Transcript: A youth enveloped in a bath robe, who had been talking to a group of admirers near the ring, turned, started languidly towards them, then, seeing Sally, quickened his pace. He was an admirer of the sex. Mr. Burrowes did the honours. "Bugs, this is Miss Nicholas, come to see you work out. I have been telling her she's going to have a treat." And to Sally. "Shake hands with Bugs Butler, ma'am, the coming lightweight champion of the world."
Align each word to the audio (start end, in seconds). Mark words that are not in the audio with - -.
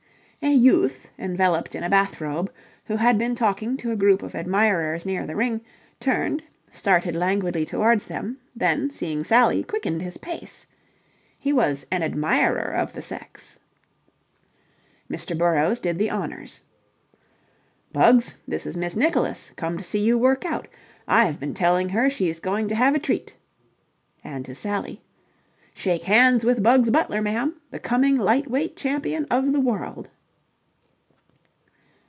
A 0.43 0.51
youth 0.53 1.07
enveloped 1.19 1.75
in 1.75 1.83
a 1.83 1.89
bath 1.89 2.19
robe, 2.19 2.51
who 2.85 2.95
had 2.95 3.19
been 3.19 3.35
talking 3.35 3.77
to 3.77 3.91
a 3.91 3.95
group 3.95 4.23
of 4.23 4.33
admirers 4.33 5.05
near 5.05 5.27
the 5.27 5.35
ring, 5.35 5.61
turned, 5.99 6.41
started 6.71 7.15
languidly 7.15 7.63
towards 7.63 8.07
them, 8.07 8.39
then, 8.55 8.89
seeing 8.89 9.23
Sally, 9.23 9.61
quickened 9.61 10.01
his 10.01 10.17
pace. 10.17 10.65
He 11.39 11.53
was 11.53 11.85
an 11.91 12.01
admirer 12.01 12.73
of 12.73 12.91
the 12.93 13.03
sex. 13.03 13.59
Mr. 15.11 15.37
Burrowes 15.37 15.79
did 15.79 15.99
the 15.99 16.09
honours. 16.09 16.61
"Bugs, 17.93 18.33
this 18.47 18.65
is 18.65 18.75
Miss 18.75 18.95
Nicholas, 18.95 19.51
come 19.55 19.77
to 19.77 19.83
see 19.83 19.99
you 19.99 20.17
work 20.17 20.43
out. 20.43 20.67
I 21.07 21.25
have 21.25 21.39
been 21.39 21.53
telling 21.53 21.89
her 21.89 22.09
she's 22.09 22.39
going 22.39 22.67
to 22.69 22.75
have 22.75 22.95
a 22.95 22.99
treat." 22.99 23.35
And 24.23 24.43
to 24.45 24.55
Sally. 24.55 25.03
"Shake 25.75 26.01
hands 26.01 26.43
with 26.43 26.63
Bugs 26.63 26.89
Butler, 26.89 27.21
ma'am, 27.21 27.61
the 27.69 27.77
coming 27.79 28.15
lightweight 28.17 28.75
champion 28.75 29.25
of 29.29 29.53
the 29.53 29.61
world." 29.61 30.09